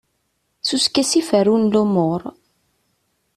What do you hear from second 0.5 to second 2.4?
S uskasi i ferrun lumuṛ.